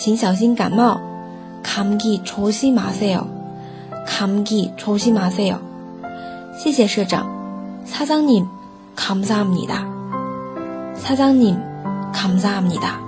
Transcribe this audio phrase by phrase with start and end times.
[0.00, 1.00] 请小心感冒。
[1.62, 3.26] 감기조심하세 요。
[4.06, 5.60] 감기조심하세 요。
[6.56, 7.28] 谢谢社长。
[7.84, 9.93] 사장님감사합니 다。
[10.96, 13.00] 사장님감사합니 다。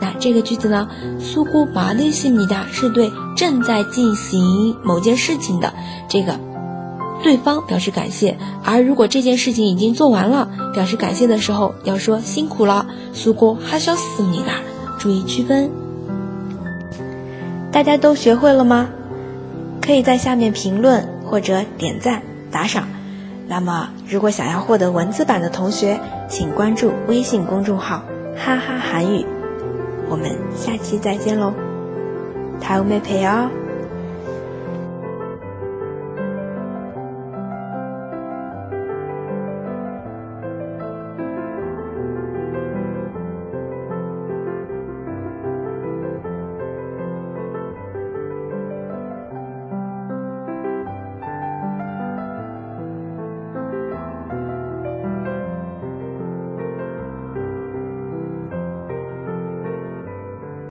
[0.00, 0.88] 那这个句子呢，
[1.20, 5.72] 수고많으십니다是对正在进行某件事情的
[6.08, 6.38] 这个。
[7.22, 14.54] 对方表示感谢，而如果这件事情已经做完了，表示感谢的时候要说辛苦了，苏过哈小思密达，
[14.98, 15.70] 注意区分。
[17.72, 18.88] 大家都学会了吗？
[19.80, 22.88] 可以在下面评论或者点赞打赏。
[23.48, 28.03] 那么，如果想要获得文字版的同学， 请关注微信公众号
[28.37, 29.25] “哈哈韩语”。
[30.07, 31.53] 我们下期再见喽，
[32.61, 33.49] 台妹陪哦。